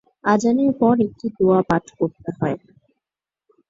[0.25, 2.57] আযানের পর একটি দোয়া পাঠ করতে হয়।